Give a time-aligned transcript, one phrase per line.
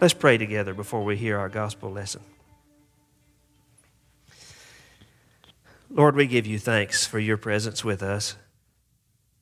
[0.00, 2.22] Let's pray together before we hear our gospel lesson.
[5.90, 8.36] Lord, we give you thanks for your presence with us.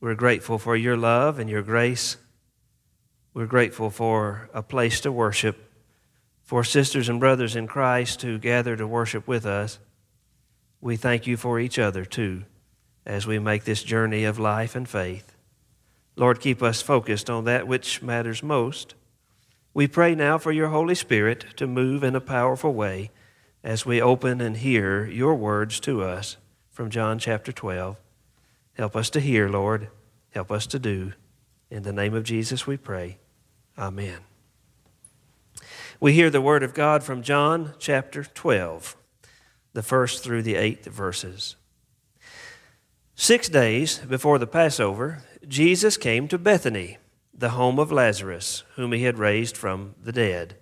[0.00, 2.16] We're grateful for your love and your grace.
[3.32, 5.70] We're grateful for a place to worship,
[6.42, 9.78] for sisters and brothers in Christ who gather to worship with us.
[10.80, 12.46] We thank you for each other, too,
[13.06, 15.36] as we make this journey of life and faith.
[16.16, 18.96] Lord, keep us focused on that which matters most
[19.74, 23.10] we pray now for your Holy Spirit to move in a powerful way
[23.62, 26.36] as we open and hear your words to us
[26.70, 27.96] from John chapter 12.
[28.74, 29.88] Help us to hear, Lord.
[30.30, 31.12] Help us to do.
[31.70, 33.18] In the name of Jesus we pray.
[33.76, 34.18] Amen.
[36.00, 38.96] We hear the word of God from John chapter 12,
[39.72, 41.56] the first through the eighth verses.
[43.14, 46.98] Six days before the Passover, Jesus came to Bethany
[47.38, 50.56] the home of Lazarus, whom he had raised from the dead.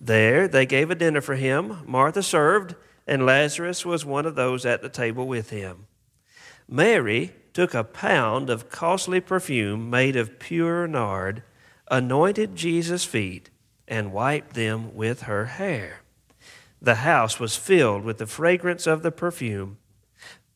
[0.00, 1.78] There they gave a dinner for him.
[1.86, 2.76] Martha served,
[3.06, 5.86] and Lazarus was one of those at the table with him.
[6.68, 11.42] Mary took a pound of costly perfume made of pure nard,
[11.90, 13.50] anointed Jesus' feet,
[13.88, 16.02] and wiped them with her hair.
[16.80, 19.78] The house was filled with the fragrance of the perfume.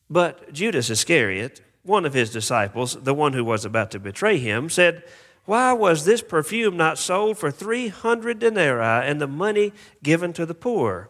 [0.09, 4.69] But Judas Iscariot, one of his disciples, the one who was about to betray him,
[4.69, 5.03] said,
[5.45, 10.53] why was this perfume not sold for 300 denarii and the money given to the
[10.53, 11.09] poor?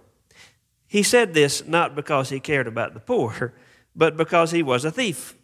[0.87, 3.53] He said this not because he cared about the poor,
[3.95, 5.37] but because he was a thief.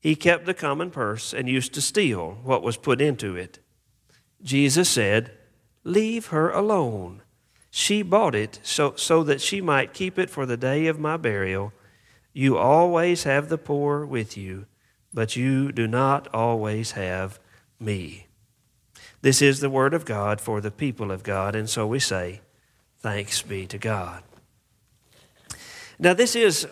[0.00, 3.60] He kept the common purse and used to steal what was put into it.
[4.42, 5.32] Jesus said,
[5.82, 7.22] Leave her alone.
[7.70, 11.16] She bought it so, so that she might keep it for the day of my
[11.16, 11.72] burial.
[12.32, 14.66] You always have the poor with you,
[15.12, 17.38] but you do not always have
[17.84, 18.26] me.
[19.22, 22.40] This is the word of God for the people of God, and so we say,
[22.98, 24.22] Thanks be to God.
[25.98, 26.66] Now, this is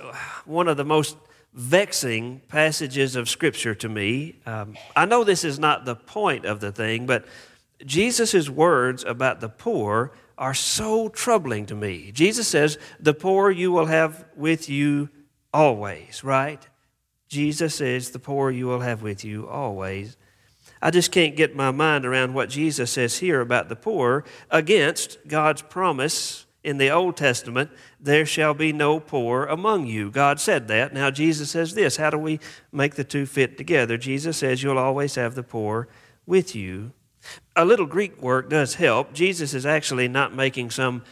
[0.46, 1.16] one of the most
[1.54, 4.36] vexing passages of Scripture to me.
[4.46, 7.26] Um, I know this is not the point of the thing, but
[7.84, 12.10] Jesus' words about the poor are so troubling to me.
[12.12, 15.08] Jesus says, The poor you will have with you
[15.52, 16.66] always, right?
[17.28, 20.16] Jesus says, The poor you will have with you always.
[20.82, 25.18] I just can't get my mind around what Jesus says here about the poor against
[25.28, 27.70] God's promise in the Old Testament
[28.00, 30.10] there shall be no poor among you.
[30.10, 30.92] God said that.
[30.92, 31.96] Now, Jesus says this.
[31.96, 32.40] How do we
[32.72, 33.96] make the two fit together?
[33.96, 35.86] Jesus says you'll always have the poor
[36.26, 36.92] with you.
[37.54, 39.12] A little Greek work does help.
[39.12, 41.04] Jesus is actually not making some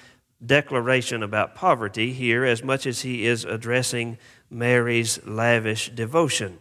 [0.45, 6.59] declaration about poverty here as much as he is addressing Mary's lavish devotion.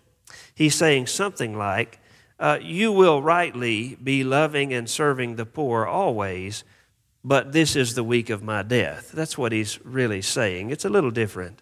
[0.53, 1.99] He's saying something like,
[2.39, 6.63] uh, you will rightly be loving and serving the poor always,
[7.23, 9.11] but this is the week of my death.
[9.11, 10.69] That's what he's really saying.
[10.69, 11.61] It's a little different.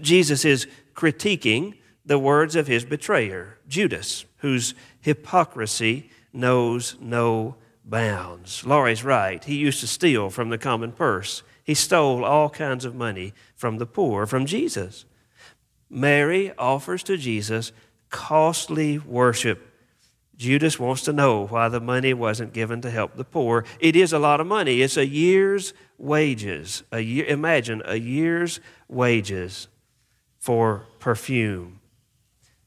[0.00, 8.66] Jesus is critiquing the words of his betrayer, Judas, whose hypocrisy knows no bounds.
[8.66, 9.42] Laurie's right.
[9.42, 11.42] He used to steal from the common purse.
[11.62, 15.06] He stole all kinds of money from the poor, from Jesus.
[15.88, 17.72] Mary offers to Jesus
[18.10, 19.73] costly worship
[20.36, 23.64] Judas wants to know why the money wasn't given to help the poor.
[23.78, 24.82] It is a lot of money.
[24.82, 26.82] It's a year's wages.
[26.90, 29.68] A year, imagine a year's wages
[30.38, 31.80] for perfume.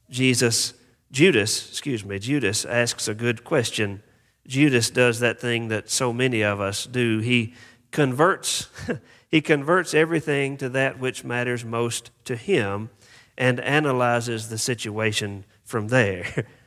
[0.08, 0.74] Jesus,
[1.12, 4.02] Judas, excuse me, Judas asks a good question.
[4.46, 7.18] Judas does that thing that so many of us do.
[7.18, 7.54] He
[7.90, 8.68] converts,
[9.28, 12.88] he converts everything to that which matters most to him
[13.36, 16.46] and analyzes the situation from there.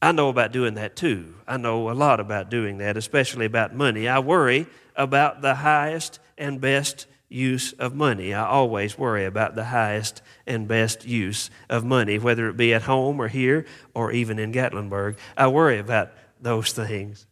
[0.00, 1.34] I know about doing that too.
[1.46, 4.08] I know a lot about doing that, especially about money.
[4.08, 8.32] I worry about the highest and best use of money.
[8.32, 12.82] I always worry about the highest and best use of money, whether it be at
[12.82, 15.16] home or here or even in Gatlinburg.
[15.36, 17.26] I worry about those things.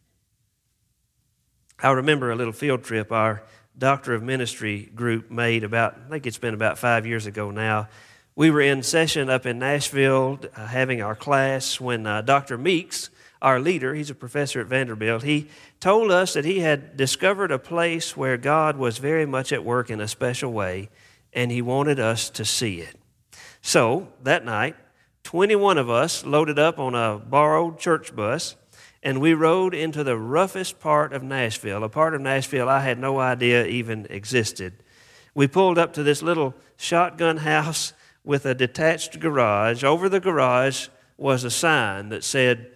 [1.79, 3.43] I remember a little field trip our
[3.77, 7.87] Doctor of Ministry group made about, I think it's been about five years ago now.
[8.37, 12.55] We were in session up in Nashville uh, having our class when uh, Dr.
[12.55, 13.09] Meeks,
[13.41, 15.47] our leader, he's a professor at Vanderbilt, he
[15.79, 19.89] told us that he had discovered a place where God was very much at work
[19.89, 20.89] in a special way,
[21.33, 22.95] and he wanted us to see it.
[23.63, 24.75] So that night,
[25.23, 28.55] 21 of us loaded up on a borrowed church bus
[29.01, 32.99] and we rode into the roughest part of Nashville, a part of Nashville I had
[32.99, 34.73] no idea even existed.
[35.33, 37.93] We pulled up to this little shotgun house
[38.27, 39.83] with a detached garage.
[39.83, 42.69] Over the garage was a sign that said,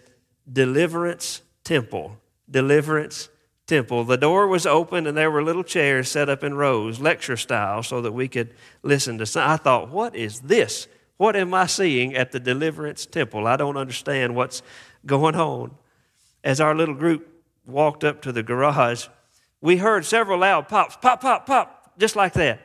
[0.52, 2.18] Deliverance Temple.
[2.50, 3.30] Deliverance
[3.68, 4.04] Temple.
[4.06, 7.84] The door was open and there were little chairs set up in rows, lecture style,
[7.84, 9.26] so that we could listen to.
[9.26, 9.48] Some.
[9.48, 10.88] I thought, what is this?
[11.18, 13.46] What am I seeing at the Deliverance Temple?
[13.46, 14.64] I don't understand what's
[15.06, 15.76] going on
[16.44, 17.28] as our little group
[17.66, 19.08] walked up to the garage,
[19.62, 22.60] we heard several loud pops pop, pop, pop, just like that.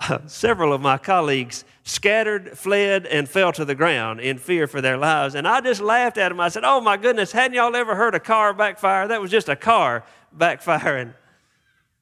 [0.26, 4.96] several of my colleagues scattered, fled, and fell to the ground in fear for their
[4.96, 5.34] lives.
[5.34, 6.40] And I just laughed at them.
[6.40, 9.08] I said, Oh my goodness, hadn't y'all ever heard a car backfire?
[9.08, 10.04] That was just a car
[10.36, 11.14] backfiring.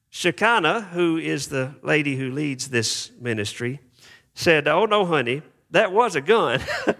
[0.09, 3.79] Shekinah, who is the lady who leads this ministry,
[4.33, 5.41] said, Oh no, honey,
[5.71, 6.61] that was a gun.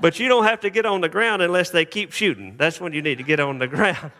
[0.00, 2.56] But you don't have to get on the ground unless they keep shooting.
[2.56, 4.12] That's when you need to get on the ground.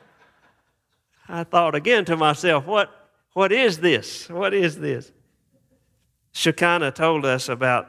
[1.28, 2.97] I thought again to myself, what,
[3.38, 4.28] what is this?
[4.28, 5.12] What is this?
[6.32, 7.88] Shekinah told us about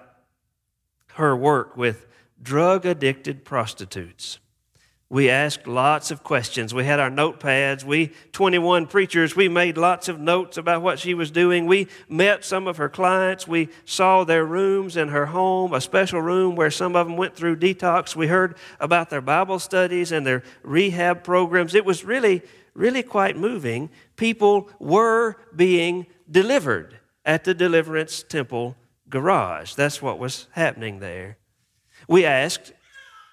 [1.16, 2.06] her work with
[2.40, 4.38] drug addicted prostitutes.
[5.10, 6.72] We asked lots of questions.
[6.72, 7.84] We had our notepads.
[7.84, 11.66] We, 21 preachers, we made lots of notes about what she was doing.
[11.66, 13.48] We met some of her clients.
[13.48, 17.36] We saw their rooms in her home, a special room where some of them went
[17.36, 18.16] through detox.
[18.16, 21.74] We heard about their Bible studies and their rehab programs.
[21.74, 22.44] It was really,
[22.80, 23.90] really quite moving.
[24.16, 28.78] People were being delivered at the Deliverance Temple
[29.10, 29.74] garage.
[29.74, 31.38] That's what was happening there.
[32.08, 32.72] We asked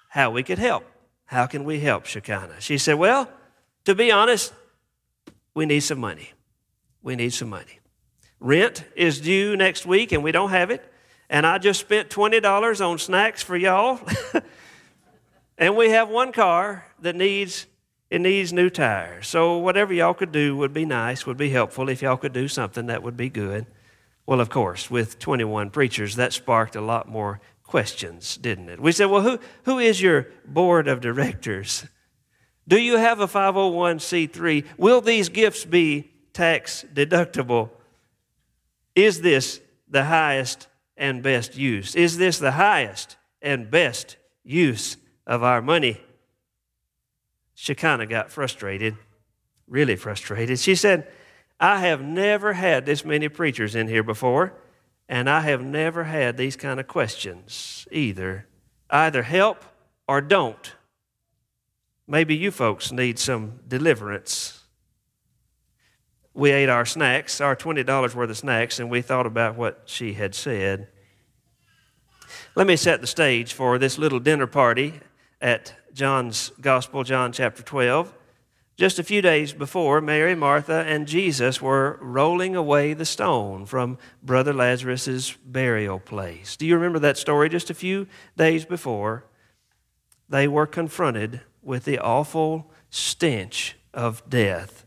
[0.09, 0.83] how we could help.
[1.25, 2.59] How can we help Shekinah?
[2.59, 3.29] She said, Well,
[3.85, 4.53] to be honest,
[5.53, 6.33] we need some money.
[7.01, 7.79] We need some money.
[8.41, 10.83] Rent is due next week and we don't have it.
[11.29, 13.99] And I just spent $20 on snacks for y'all.
[15.57, 17.65] and we have one car that needs
[18.09, 19.27] it needs new tires.
[19.27, 21.89] So whatever y'all could do would be nice, would be helpful.
[21.89, 23.65] If y'all could do something, that would be good.
[24.25, 28.79] Well, of course, with 21 preachers, that sparked a lot more questions, didn't it?
[28.79, 31.85] We said, well, who, who is your board of directors?
[32.67, 34.65] Do you have a 501c3?
[34.77, 37.69] Will these gifts be tax deductible?
[38.95, 40.67] Is this the highest
[40.97, 41.95] and best use?
[41.95, 46.01] Is this the highest and best use of our money?
[47.59, 48.97] Shekinah got frustrated,
[49.67, 50.59] really frustrated.
[50.59, 51.11] She said,
[51.59, 54.53] I have never had this many preachers in here before.
[55.09, 58.45] And I have never had these kind of questions either.
[58.91, 59.65] Either help
[60.07, 60.75] or don't.
[62.05, 64.63] Maybe you folks need some deliverance.
[66.35, 70.13] We ate our snacks, our $20 worth of snacks, and we thought about what she
[70.13, 70.89] had said.
[72.53, 74.99] Let me set the stage for this little dinner party
[75.41, 78.13] at John's Gospel, John chapter 12.
[78.75, 83.97] Just a few days before, Mary, Martha, and Jesus were rolling away the stone from
[84.21, 86.55] Brother Lazarus' burial place.
[86.55, 87.49] Do you remember that story?
[87.49, 89.25] Just a few days before,
[90.29, 94.85] they were confronted with the awful stench of death.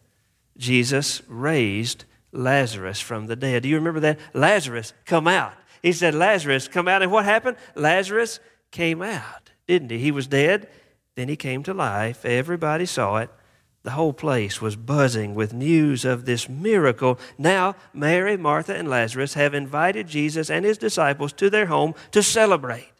[0.56, 3.64] Jesus raised Lazarus from the dead.
[3.64, 4.20] Do you remember that?
[4.32, 5.54] Lazarus, come out.
[5.82, 7.02] He said, Lazarus, come out.
[7.02, 7.56] And what happened?
[7.74, 8.38] Lazarus
[8.70, 9.98] came out, didn't he?
[9.98, 10.68] He was dead,
[11.14, 12.24] then he came to life.
[12.24, 13.30] Everybody saw it.
[13.84, 17.20] The whole place was buzzing with news of this miracle.
[17.38, 22.20] Now, Mary, Martha, and Lazarus have invited Jesus and his disciples to their home to
[22.20, 22.90] celebrate.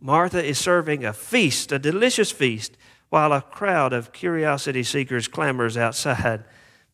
[0.00, 2.78] Martha is serving a feast, a delicious feast,
[3.10, 6.42] while a crowd of curiosity seekers clamors outside.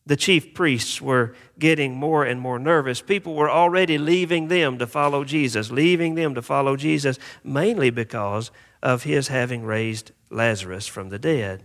[0.05, 3.01] The chief priests were getting more and more nervous.
[3.01, 8.51] People were already leaving them to follow Jesus, leaving them to follow Jesus, mainly because
[8.81, 11.63] of his having raised Lazarus from the dead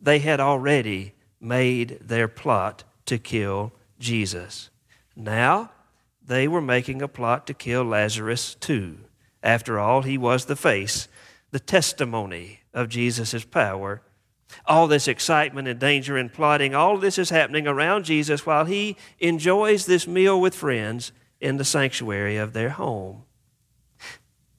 [0.00, 4.70] they had already made their plot to kill Jesus.
[5.14, 5.70] Now,
[6.24, 8.98] they were making a plot to kill Lazarus too.
[9.42, 11.08] After all, he was the face,
[11.50, 14.02] the testimony of Jesus' power.
[14.64, 18.96] All this excitement and danger and plotting, all this is happening around Jesus while he
[19.18, 23.24] enjoys this meal with friends in the sanctuary of their home.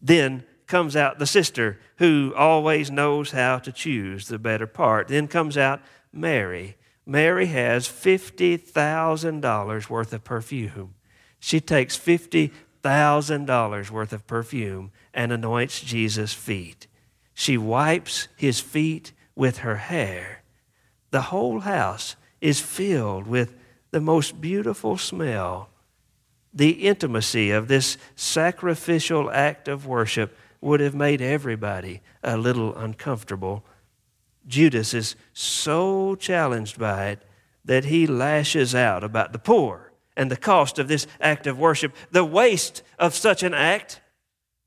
[0.01, 5.07] Then comes out the sister who always knows how to choose the better part.
[5.07, 5.81] Then comes out
[6.11, 6.75] Mary.
[7.05, 10.93] Mary has $50,000 worth of perfume.
[11.39, 16.87] She takes $50,000 worth of perfume and anoints Jesus' feet.
[17.33, 20.43] She wipes his feet with her hair.
[21.11, 23.55] The whole house is filled with
[23.91, 25.69] the most beautiful smell.
[26.53, 33.63] The intimacy of this sacrificial act of worship would have made everybody a little uncomfortable.
[34.47, 37.23] Judas is so challenged by it
[37.65, 41.93] that he lashes out about the poor and the cost of this act of worship,
[42.11, 44.01] the waste of such an act.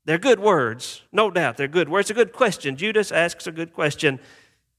[0.05, 2.09] They're good words, no doubt they're good words.
[2.09, 2.77] It's a good question.
[2.77, 4.19] Judas asks a good question.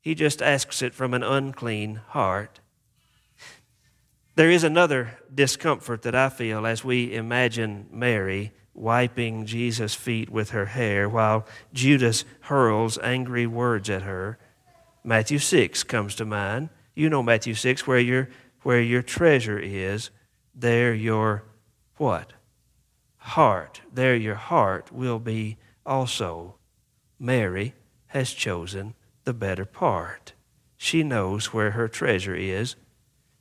[0.00, 2.60] He just asks it from an unclean heart.
[4.34, 10.50] There is another discomfort that I feel as we imagine Mary wiping Jesus' feet with
[10.50, 14.38] her hair while Judas hurls angry words at her.
[15.04, 16.70] Matthew 6 comes to mind.
[16.94, 18.28] You know Matthew 6, where your,
[18.62, 20.10] where your treasure is,
[20.54, 21.44] there your
[21.96, 22.32] what?
[23.16, 23.82] Heart.
[23.92, 26.56] There your heart will be also.
[27.18, 27.74] Mary
[28.08, 30.32] has chosen the better part.
[30.76, 32.74] She knows where her treasure is.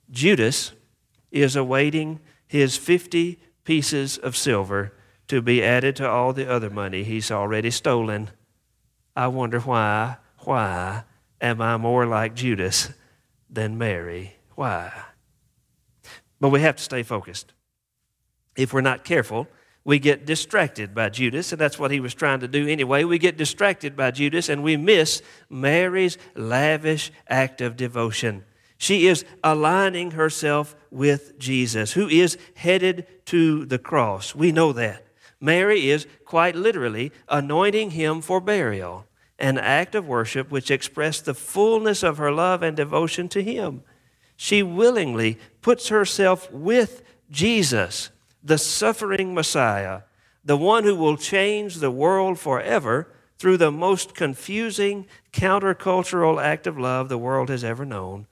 [0.10, 0.74] Judas
[1.32, 4.94] is awaiting his 50 pieces of silver
[5.32, 8.30] to be added to all the other money he's already stolen.
[9.16, 11.06] I wonder why, why
[11.40, 12.90] am I more like Judas
[13.50, 14.36] than Mary?
[14.56, 14.92] Why?
[16.42, 17.54] But we have to stay focused.
[18.58, 19.48] If we're not careful,
[19.86, 23.06] we get distracted by Judas, and that's what he was trying to do anyway.
[23.06, 28.44] We get distracted by Judas, and we miss Mary's lavish act of devotion.
[28.78, 34.36] She is aligning herself with Jesus, who is headed to the cross.
[34.36, 35.06] We know that.
[35.42, 39.06] Mary is quite literally anointing him for burial,
[39.40, 43.82] an act of worship which expressed the fullness of her love and devotion to him.
[44.38, 48.12] She willingly puts herself with Jesus
[48.44, 50.02] the suffering Messiah,
[50.44, 53.08] the one who will change the world forever
[53.38, 58.28] through the most confusing countercultural act of love the world has ever known.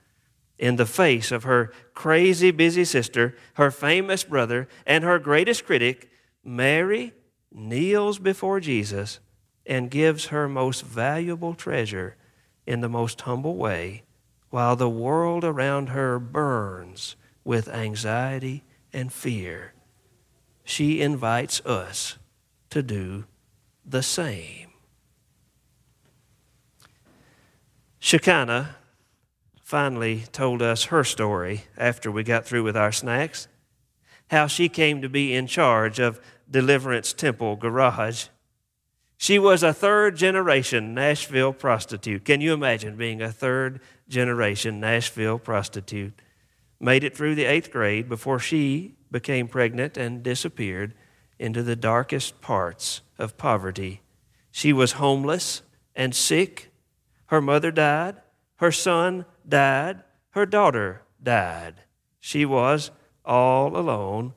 [0.58, 6.09] In the face of her crazy busy sister, her famous brother, and her greatest critic,
[6.44, 7.14] Mary
[7.52, 9.20] kneels before Jesus
[9.66, 12.16] and gives her most valuable treasure
[12.66, 14.04] in the most humble way,
[14.50, 19.74] while the world around her burns with anxiety and fear
[20.70, 22.20] she invites us
[22.70, 23.26] to do
[23.84, 24.68] the same.
[27.98, 28.76] Shekinah
[29.64, 33.48] finally told us her story after we got through with our snacks,
[34.30, 38.28] how she came to be in charge of Deliverance Temple Garage.
[39.18, 42.24] She was a third generation Nashville prostitute.
[42.24, 46.14] Can you imagine being a third generation Nashville prostitute?
[46.80, 50.94] Made it through the eighth grade before she became pregnant and disappeared
[51.38, 54.02] into the darkest parts of poverty.
[54.52, 55.64] She was homeless
[55.96, 56.72] and sick.
[57.28, 58.22] Her mother died.
[58.58, 60.04] Her son died.
[60.32, 61.76] Her daughter died.
[62.20, 62.92] She was
[63.30, 64.34] all alone.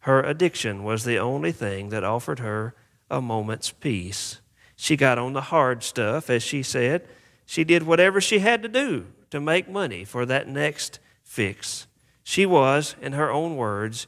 [0.00, 2.74] Her addiction was the only thing that offered her
[3.08, 4.40] a moment's peace.
[4.76, 7.06] She got on the hard stuff, as she said.
[7.46, 11.86] She did whatever she had to do to make money for that next fix.
[12.22, 14.06] She was, in her own words,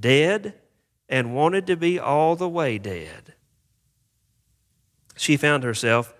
[0.00, 0.54] dead
[1.08, 3.34] and wanted to be all the way dead.
[5.16, 6.14] She found herself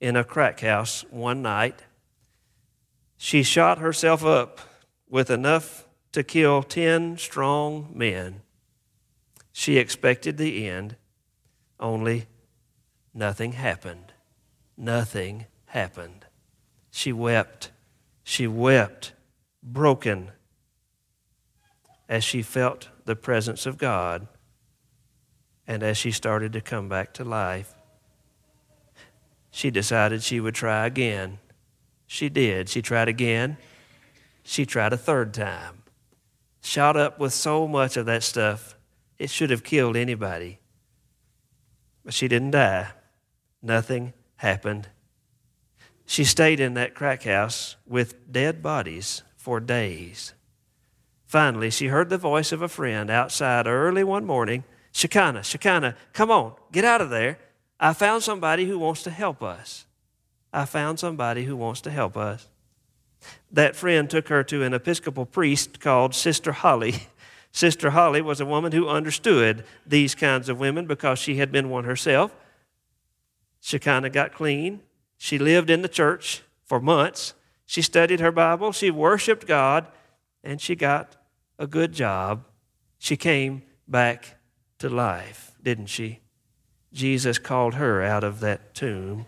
[0.00, 1.84] in a crack house one night.
[3.16, 4.60] She shot herself up
[5.08, 8.42] with enough to kill 10 strong men.
[9.52, 10.96] She expected the end,
[11.78, 12.26] only
[13.14, 14.12] nothing happened.
[14.76, 16.26] Nothing happened.
[16.90, 17.70] She wept.
[18.24, 19.12] She wept,
[19.62, 20.30] broken
[22.08, 24.26] as she felt the presence of God
[25.66, 27.74] and as she started to come back to life.
[29.50, 31.38] She decided she would try again.
[32.06, 32.68] She did.
[32.68, 33.56] She tried again.
[34.42, 35.79] She tried a third time.
[36.60, 38.76] Shot up with so much of that stuff,
[39.18, 40.58] it should have killed anybody.
[42.04, 42.88] But she didn't die.
[43.62, 44.88] Nothing happened.
[46.06, 50.34] She stayed in that crack house with dead bodies for days
[51.30, 56.28] Finally, she heard the voice of a friend outside early one morning Shekinah, Shekinah, come
[56.28, 57.38] on, get out of there.
[57.78, 59.86] I found somebody who wants to help us.
[60.52, 62.48] I found somebody who wants to help us.
[63.50, 66.94] That friend took her to an Episcopal priest called Sister Holly.
[67.52, 71.68] Sister Holly was a woman who understood these kinds of women because she had been
[71.68, 72.34] one herself.
[73.60, 74.80] Shekinah got clean.
[75.18, 77.34] She lived in the church for months.
[77.66, 78.72] She studied her Bible.
[78.72, 79.86] She worshiped God.
[80.42, 81.16] And she got
[81.58, 82.44] a good job.
[82.98, 84.36] She came back
[84.78, 86.20] to life, didn't she?
[86.92, 89.26] Jesus called her out of that tomb.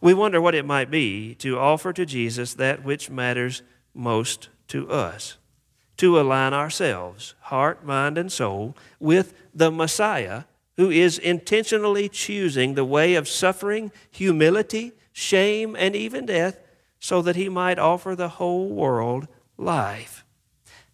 [0.00, 3.62] We wonder what it might be to offer to Jesus that which matters
[3.94, 5.38] most to us,
[5.98, 10.44] to align ourselves, heart, mind, and soul, with the Messiah
[10.76, 16.58] who is intentionally choosing the way of suffering, humility, shame, and even death
[16.98, 20.24] so that he might offer the whole world life.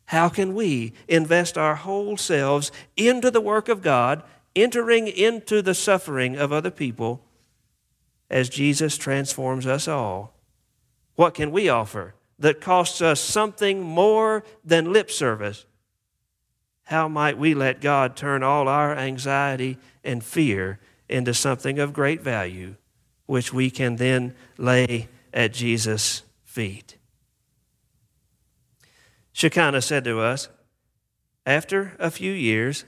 [0.07, 4.23] How can we invest our whole selves into the work of God,
[4.57, 7.25] entering into the suffering of other people
[8.31, 10.35] as Jesus transforms us all?
[11.17, 15.67] What can we offer that costs us something more than lip service?
[16.85, 22.23] How might we let God turn all our anxiety and fear into something of great
[22.23, 22.77] value,
[23.27, 26.97] which we can then lay at Jesus' feet?
[29.33, 30.49] Shekinah said to us,
[31.47, 32.85] After a few years,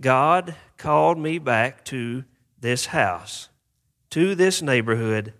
[0.00, 2.24] God called me back to
[2.58, 3.48] this house,
[4.12, 5.32] to this neighborhood.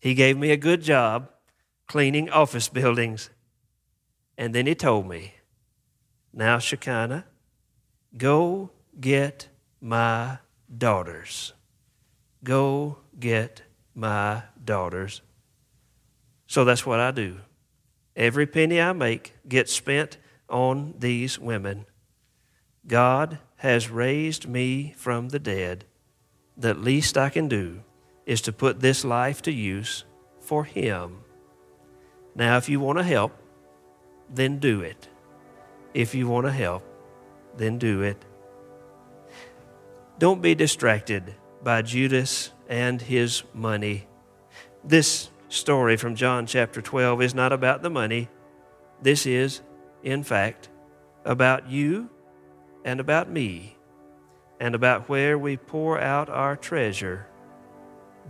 [0.00, 1.30] He gave me a good job
[1.86, 3.30] cleaning office buildings.
[4.36, 5.34] And then he told me,
[6.32, 7.24] Now, Shekinah,
[8.16, 9.46] go get
[9.80, 10.38] my
[10.76, 11.52] daughters.
[12.42, 13.62] Go get
[13.94, 15.22] my daughters.
[16.48, 17.38] So that's what I do.
[18.16, 21.86] Every penny I make gets spent on these women.
[22.88, 25.84] God has raised me from the dead.
[26.56, 27.82] The least I can do
[28.26, 30.04] is to put this life to use
[30.40, 31.18] for Him.
[32.34, 33.32] Now, if you want to help,
[34.32, 35.08] then do it.
[35.94, 36.82] If you want to help,
[37.56, 38.24] then do it.
[40.18, 44.06] Don't be distracted by Judas and his money.
[44.84, 48.28] This story from John chapter 12 is not about the money.
[49.02, 49.62] This is,
[50.02, 50.68] in fact,
[51.24, 52.08] about you
[52.84, 53.76] and about me
[54.62, 57.26] and about where we pour out our treasure.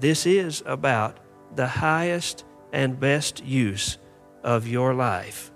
[0.00, 1.20] This is about
[1.54, 3.98] the highest and best use
[4.42, 5.52] of your life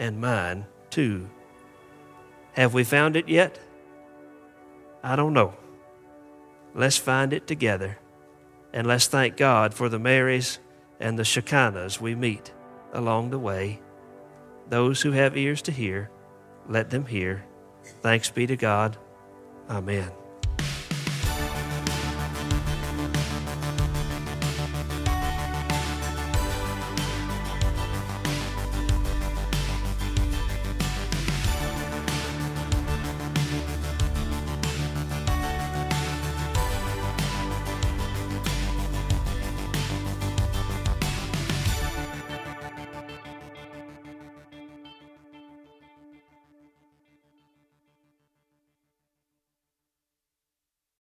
[0.00, 1.30] and mine too.
[2.54, 3.60] Have we found it yet?
[5.04, 5.54] I don't know.
[6.74, 7.96] Let's find it together
[8.72, 10.58] and let's thank God for the Marys
[10.98, 12.52] and the Shekinahs we meet
[12.92, 13.80] along the way.
[14.68, 16.10] Those who have ears to hear,
[16.68, 17.44] let them hear.
[18.02, 18.96] Thanks be to God.
[19.70, 20.19] Amen.